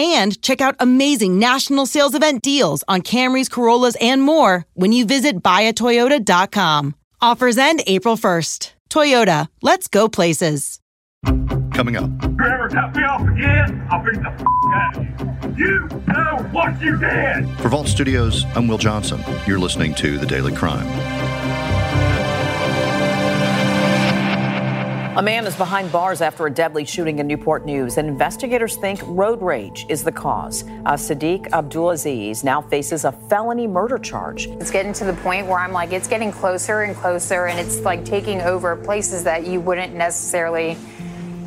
[0.00, 5.04] and check out amazing national sales event deals on Camrys, Corollas, and more when you
[5.04, 6.94] visit buyatoyota.com.
[7.20, 8.72] Offers end April 1st.
[8.88, 10.80] Toyota, let's go places.
[11.24, 12.10] Coming up.
[12.22, 14.42] You ever cut me off again, I'll beat the f-
[14.74, 14.96] out
[15.44, 15.66] of you.
[15.66, 17.48] You know what you did.
[17.60, 19.22] For Vault Studios, I'm Will Johnson.
[19.46, 20.86] You're listening to The Daily Crime.
[25.16, 29.00] A man is behind bars after a deadly shooting in Newport News, and investigators think
[29.06, 30.62] road rage is the cause.
[30.62, 34.46] Uh, Sadiq Abdulaziz now faces a felony murder charge.
[34.46, 37.80] It's getting to the point where I'm like, it's getting closer and closer, and it's
[37.80, 40.76] like taking over places that you wouldn't necessarily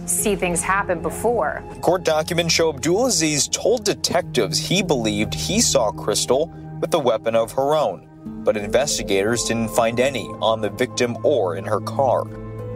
[0.08, 1.64] see things happen before.
[1.80, 7.53] Court documents show Abdulaziz told detectives he believed he saw Crystal with a weapon of
[7.53, 8.09] her own,
[8.44, 12.25] but investigators didn't find any on the victim or in her car.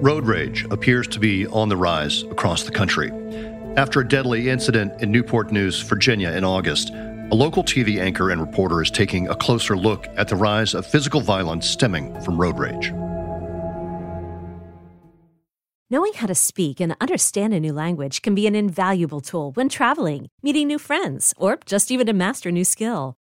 [0.01, 3.11] Road rage appears to be on the rise across the country.
[3.77, 8.39] After a deadly incident in Newport News, Virginia in August, a local TV anchor and
[8.39, 12.59] reporter is taking a closer look at the rise of physical violence stemming from road
[12.59, 12.93] rage.
[15.89, 19.67] Knowing how to speak and understand a new language can be an invaluable tool when
[19.67, 23.15] traveling, meeting new friends, or just even to master a new skill.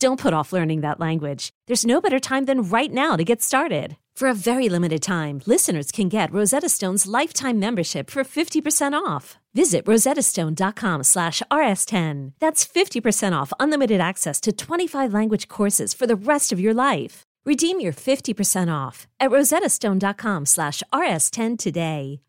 [0.00, 1.50] Don't put off learning that language.
[1.66, 3.98] There's no better time than right now to get started.
[4.16, 9.38] For a very limited time, listeners can get Rosetta Stone's lifetime membership for 50% off.
[9.52, 12.32] Visit rosettastone.com slash rs10.
[12.40, 17.24] That's 50% off unlimited access to 25 language courses for the rest of your life.
[17.44, 22.20] Redeem your 50% off at rosettastone.com slash rs10 today.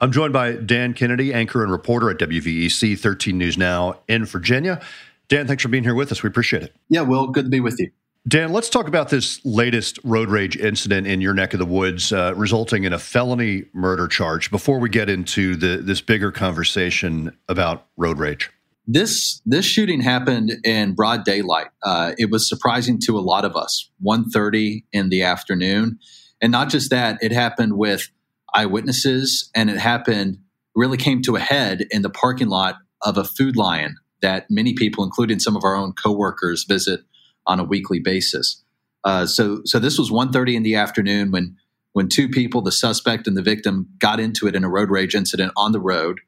[0.00, 4.80] I'm joined by Dan Kennedy, anchor and reporter at WVEC 13 News Now in Virginia.
[5.28, 6.22] Dan, thanks for being here with us.
[6.22, 6.74] We appreciate it.
[6.88, 7.90] Yeah, Will, good to be with you.
[8.26, 12.10] Dan, let's talk about this latest road rage incident in your neck of the woods,
[12.10, 14.50] uh, resulting in a felony murder charge.
[14.50, 18.50] Before we get into the this bigger conversation about road rage,
[18.86, 21.66] this this shooting happened in broad daylight.
[21.82, 23.90] Uh, it was surprising to a lot of us.
[24.02, 25.98] 1.30 in the afternoon,
[26.40, 28.08] and not just that, it happened with
[28.54, 30.38] eyewitnesses, and it happened
[30.74, 34.72] really came to a head in the parking lot of a Food Lion that many
[34.72, 37.00] people, including some of our own coworkers, visit
[37.46, 38.64] on a weekly basis.
[39.04, 41.56] Uh, so, so this was 1.30 in the afternoon when
[41.92, 45.14] when two people, the suspect and the victim, got into it in a road rage
[45.14, 46.18] incident on the road.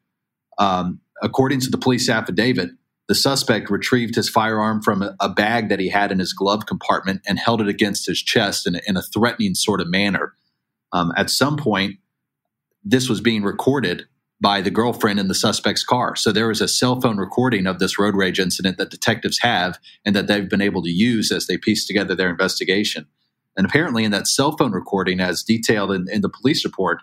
[0.59, 2.71] Um, according to the police affidavit,
[3.09, 7.21] the suspect retrieved his firearm from a, bag that he had in his glove compartment
[7.27, 10.35] and held it against his chest in a, in a threatening sort of manner.
[10.93, 11.97] Um, at some point,
[12.85, 14.07] this was being recorded
[14.41, 16.15] by the girlfriend in the suspect's car.
[16.15, 19.79] So there was a cell phone recording of this road rage incident that detectives have
[20.05, 23.07] and that they've been able to use as they piece together their investigation.
[23.57, 27.01] And apparently, in that cell phone recording, as detailed in, in the police report,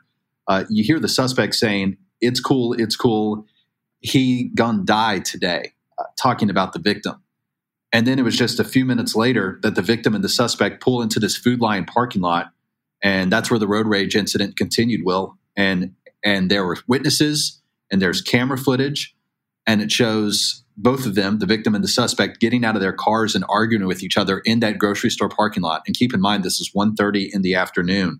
[0.48, 3.46] uh, you hear the suspect saying, It's cool, it's cool.
[4.02, 7.24] He gonna die today, uh, talking about the victim.
[7.92, 10.82] And then it was just a few minutes later that the victim and the suspect
[10.82, 12.52] pull into this Food Lion parking lot.
[13.04, 15.38] And that's where the road rage incident continued, Will.
[15.56, 17.62] And and there were witnesses
[17.92, 19.16] and there's camera footage
[19.68, 22.94] and it shows both of them the victim and the suspect getting out of their
[22.94, 25.84] cars and arguing with each other in that grocery store parking lot.
[25.86, 28.20] And keep in mind this is 1.30 in the afternoon.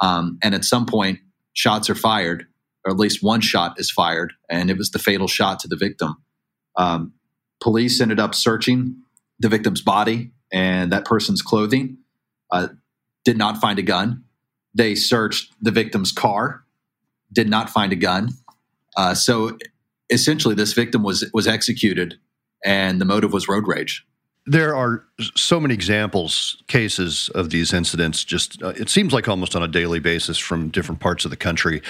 [0.00, 1.20] Um, and at some point
[1.52, 2.46] shots are fired
[2.84, 5.76] or at least one shot is fired and it was the fatal shot to the
[5.76, 6.16] victim.
[6.76, 7.12] Um,
[7.60, 8.96] police ended up searching
[9.38, 11.98] the victim's body and that person's clothing
[12.50, 12.68] uh,
[13.24, 14.24] did not find a gun.
[14.74, 16.65] They searched the victim's car
[17.32, 18.30] did not find a gun.
[18.96, 19.56] Uh, so
[20.10, 22.14] essentially this victim was was executed
[22.64, 24.06] and the motive was road rage.
[24.48, 28.22] There are so many examples, cases of these incidents.
[28.22, 31.36] Just uh, it seems like almost on a daily basis from different parts of the
[31.36, 31.82] country,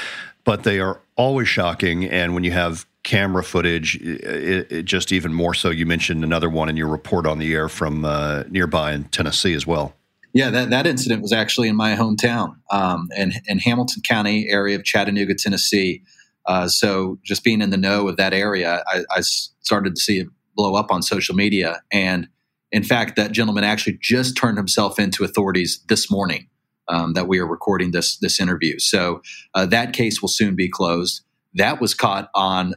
[0.44, 2.06] but they are always shocking.
[2.06, 5.69] And when you have camera footage, it, it just even more so.
[5.69, 9.53] You mentioned another one in your report on the air from uh, nearby in Tennessee
[9.53, 9.94] as well.
[10.37, 14.77] Yeah, that, that incident was actually in my hometown um, in, in Hamilton County area
[14.77, 16.03] of Chattanooga, Tennessee.
[16.44, 20.19] Uh, so just being in the know of that area, I, I started to see
[20.19, 21.81] it blow up on social media.
[21.91, 22.29] And
[22.71, 26.49] in fact, that gentleman actually just turned himself into authorities this morning
[26.87, 28.79] um, that we are recording this this interview.
[28.79, 29.23] So
[29.55, 31.23] uh, that case will soon be closed.
[31.55, 32.75] That was caught on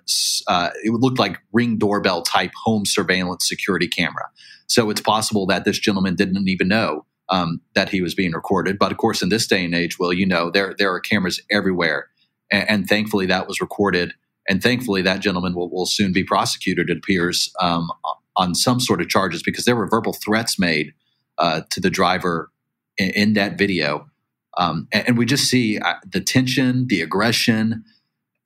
[0.48, 4.30] uh, it looked like ring doorbell type home surveillance security camera.
[4.68, 8.78] So it's possible that this gentleman didn't even know um, that he was being recorded.
[8.80, 11.42] But of course, in this day and age, well, you know, there there are cameras
[11.52, 12.08] everywhere,
[12.52, 14.14] and, and thankfully that was recorded.
[14.48, 16.90] And thankfully, that gentleman will, will soon be prosecuted.
[16.90, 17.92] It appears um,
[18.36, 20.94] on some sort of charges because there were verbal threats made
[21.38, 22.50] uh, to the driver
[22.98, 24.10] in, in that video.
[24.58, 27.84] Um, and, and, we just see uh, the tension, the aggression,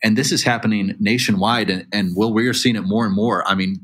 [0.04, 1.70] and this is happening nationwide.
[1.70, 3.48] And, and Will, we are seeing it more and more.
[3.48, 3.80] I mean,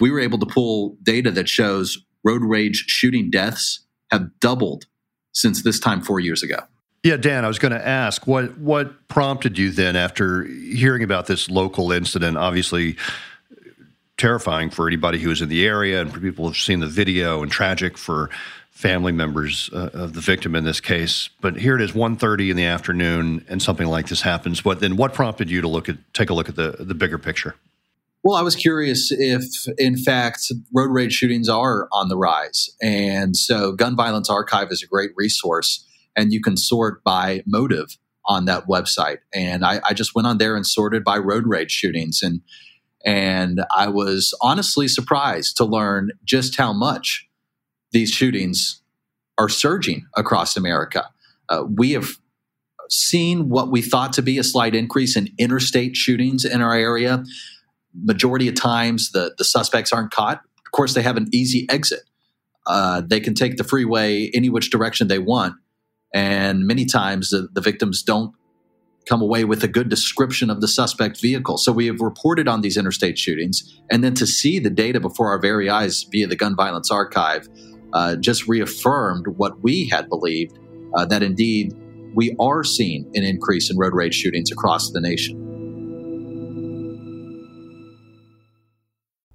[0.00, 4.86] we were able to pull data that shows road rage shooting deaths have doubled
[5.32, 6.58] since this time four years ago.
[7.02, 11.26] Yeah, Dan, I was going to ask what what prompted you then after hearing about
[11.26, 12.36] this local incident.
[12.36, 12.96] Obviously,
[14.18, 17.42] terrifying for anybody who was in the area and for people who've seen the video
[17.42, 18.28] and tragic for
[18.70, 21.30] family members uh, of the victim in this case.
[21.40, 24.62] But here it is, 1.30 in the afternoon, and something like this happens.
[24.62, 24.96] What then?
[24.96, 27.54] What prompted you to look at take a look at the the bigger picture?
[28.22, 29.44] Well, I was curious if,
[29.78, 34.82] in fact, road rage shootings are on the rise, and so Gun Violence Archive is
[34.82, 37.96] a great resource, and you can sort by motive
[38.26, 39.18] on that website.
[39.34, 42.42] And I, I just went on there and sorted by road rage shootings, and
[43.06, 47.26] and I was honestly surprised to learn just how much
[47.92, 48.82] these shootings
[49.38, 51.08] are surging across America.
[51.48, 52.18] Uh, we have
[52.90, 57.24] seen what we thought to be a slight increase in interstate shootings in our area.
[57.94, 60.40] Majority of times, the, the suspects aren't caught.
[60.64, 62.00] Of course, they have an easy exit.
[62.66, 65.54] Uh, they can take the freeway any which direction they want.
[66.14, 68.34] And many times, the, the victims don't
[69.08, 71.58] come away with a good description of the suspect vehicle.
[71.58, 75.28] So we have reported on these interstate shootings, and then to see the data before
[75.28, 77.48] our very eyes via the Gun Violence Archive
[77.92, 80.58] uh, just reaffirmed what we had believed
[80.94, 81.74] uh, that indeed
[82.14, 85.49] we are seeing an increase in road rage shootings across the nation.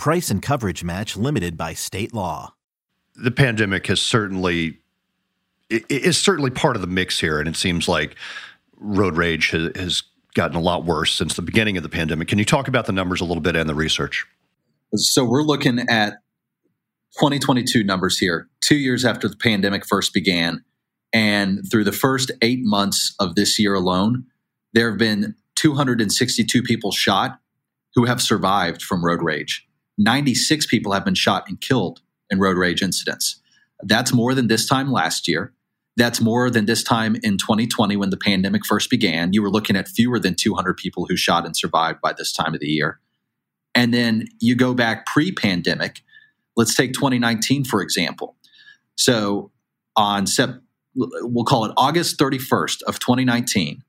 [0.00, 2.54] Price and coverage match limited by state law.
[3.16, 4.78] The pandemic has certainly
[5.68, 8.16] is certainly part of the mix here, and it seems like
[8.78, 10.02] road rage has, has
[10.34, 12.28] gotten a lot worse since the beginning of the pandemic.
[12.28, 14.26] Can you talk about the numbers a little bit and the research?
[14.94, 16.14] So we're looking at
[17.18, 20.64] 2022 numbers here, two years after the pandemic first began.
[21.12, 24.24] And through the first eight months of this year alone,
[24.72, 27.38] there have been 262 people shot
[27.94, 29.66] who have survived from road rage.
[30.00, 33.40] 96 people have been shot and killed in road rage incidents.
[33.82, 35.52] That's more than this time last year.
[35.96, 39.32] That's more than this time in 2020 when the pandemic first began.
[39.34, 42.54] You were looking at fewer than 200 people who shot and survived by this time
[42.54, 42.98] of the year.
[43.74, 46.00] And then you go back pre pandemic.
[46.56, 48.36] Let's take 2019, for example.
[48.96, 49.50] So
[49.96, 50.62] on Sep-
[50.94, 53.82] we'll call it August 31st of 2019,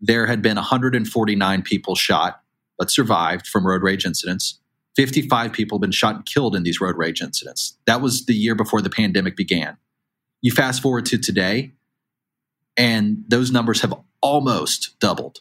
[0.00, 2.40] there had been 149 people shot
[2.78, 4.59] but survived from road rage incidents.
[4.96, 7.76] 55 people have been shot and killed in these road rage incidents.
[7.86, 9.76] That was the year before the pandemic began.
[10.42, 11.72] You fast forward to today,
[12.76, 15.40] and those numbers have almost doubled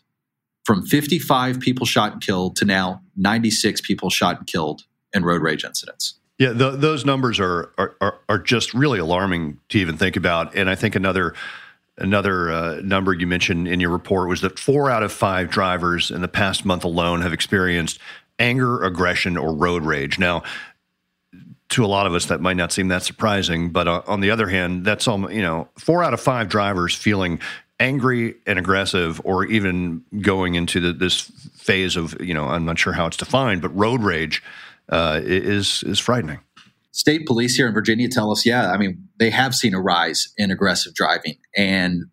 [0.66, 5.42] from 55 people shot and killed to now 96 people shot and killed in road
[5.42, 6.16] rage incidents.
[6.38, 10.56] Yeah, the, those numbers are, are are just really alarming to even think about.
[10.56, 11.34] And I think another
[11.98, 16.12] another uh, number you mentioned in your report was that four out of five drivers
[16.12, 18.00] in the past month alone have experienced
[18.40, 20.18] anger, aggression, or road rage.
[20.18, 20.44] Now,
[21.70, 24.32] to a lot of us, that might not seem that surprising, but uh, on the
[24.32, 25.70] other hand, that's all you know.
[25.78, 27.40] Four out of five drivers feeling
[27.80, 31.22] angry and aggressive, or even going into the, this
[31.56, 34.42] phase of you know, I'm not sure how it's defined, but road rage
[34.90, 36.40] uh, is is frightening.
[36.92, 40.34] State police here in Virginia tell us, yeah, I mean, they have seen a rise
[40.38, 42.06] in aggressive driving, and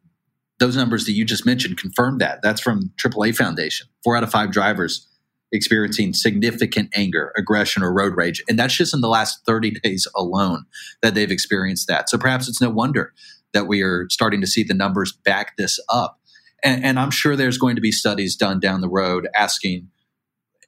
[0.59, 2.40] those numbers that you just mentioned confirm that.
[2.42, 3.88] That's from AAA Foundation.
[4.04, 5.09] Four out of five drivers
[5.53, 8.43] experiencing significant anger, aggression, or road rage.
[8.49, 10.67] And that's just in the last 30 days alone
[11.03, 12.09] that they've experienced that.
[12.11, 13.12] So perhaps it's no wonder
[13.53, 16.21] that we are starting to see the numbers back this up.
[16.65, 19.88] And, and I'm sure there's going to be studies done down the road asking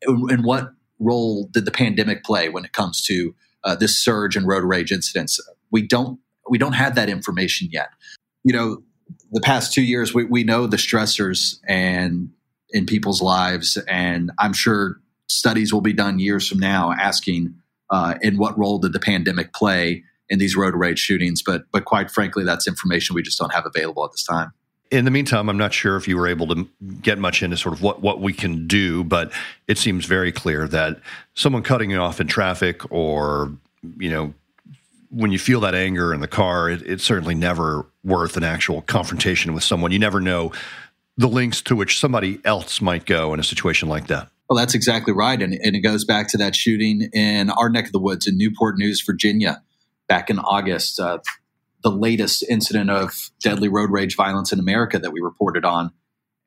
[0.03, 4.47] in what role did the pandemic play when it comes to uh, this surge in
[4.47, 5.41] road rage incidents?
[5.71, 7.91] We don't we don't have that information yet.
[8.43, 8.83] You know,
[9.33, 12.31] the past two years we, we know the stressors and
[12.71, 17.55] in people's lives, and I'm sure studies will be done years from now asking
[17.91, 21.43] uh, in what role did the pandemic play in these road rage shootings.
[21.43, 24.53] But but quite frankly, that's information we just don't have available at this time
[24.91, 26.69] in the meantime, I'm not sure if you were able to
[27.03, 29.33] get much into sort of what, what we can do, but
[29.67, 31.01] it seems very clear that
[31.35, 33.53] someone cutting you off in traffic or,
[33.99, 34.35] you know,
[35.11, 38.83] when you feel that anger in the car, it, it's certainly never worth an actual
[38.83, 39.91] confrontation with someone.
[39.91, 40.53] You never know
[41.19, 44.31] the links to which somebody else might go in a situation like that.
[44.49, 45.43] Well, that's exactly right.
[45.43, 48.39] And, and it goes back to that shooting in our neck of the woods in
[48.39, 49.63] Newport News, Virginia,
[50.07, 50.99] back in August.
[50.99, 51.19] Uh,
[51.83, 55.91] the latest incident of deadly road rage violence in America that we reported on.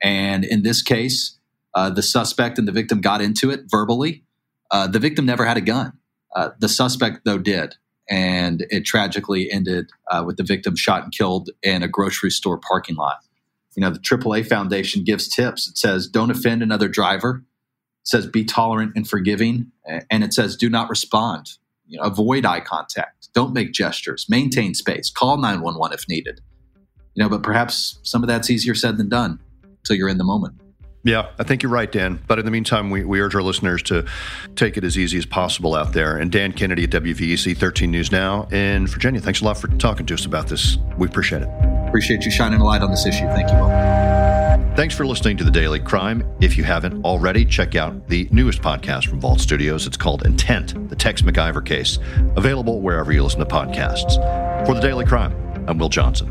[0.02, 1.38] And in this case,
[1.76, 4.24] uh, the suspect and the victim got into it verbally.
[4.72, 5.94] Uh, the victim never had a gun.
[6.36, 7.76] Uh, the suspect, though, did.
[8.10, 12.58] And it tragically ended uh, with the victim shot and killed in a grocery store
[12.58, 13.18] parking lot.
[13.76, 15.68] You know, the AAA Foundation gives tips.
[15.68, 17.44] It says, don't offend another driver.
[18.02, 19.72] It says, be tolerant and forgiving.
[20.10, 21.58] And it says, do not respond
[21.92, 23.28] you know, avoid eye contact.
[23.34, 24.26] Don't make gestures.
[24.30, 25.12] Maintain space.
[25.12, 26.40] Call 911 if needed.
[27.14, 30.24] You know, but perhaps some of that's easier said than done until you're in the
[30.24, 30.61] moment.
[31.04, 32.22] Yeah, I think you're right, Dan.
[32.28, 34.06] But in the meantime, we, we urge our listeners to
[34.56, 36.18] take it as easy as possible out there.
[36.18, 40.06] And Dan Kennedy at WVEC 13 News Now in Virginia, thanks a lot for talking
[40.06, 40.78] to us about this.
[40.98, 41.50] We appreciate it.
[41.88, 43.26] Appreciate you shining a light on this issue.
[43.28, 44.02] Thank you all.
[44.76, 46.24] Thanks for listening to the Daily Crime.
[46.40, 49.86] If you haven't already, check out the newest podcast from Vault Studios.
[49.86, 52.00] It's called Intent, the Tex McIver case,
[52.38, 54.16] available wherever you listen to podcasts.
[54.66, 55.34] For the Daily Crime,
[55.68, 56.31] I'm Will Johnson.